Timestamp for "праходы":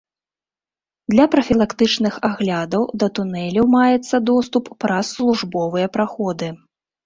5.99-6.47